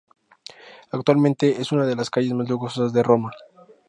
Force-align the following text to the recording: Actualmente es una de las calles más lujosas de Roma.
Actualmente 0.89 1.61
es 1.61 1.71
una 1.71 1.85
de 1.85 1.95
las 1.95 2.09
calles 2.09 2.33
más 2.33 2.49
lujosas 2.49 2.91
de 2.91 3.03
Roma. 3.03 3.29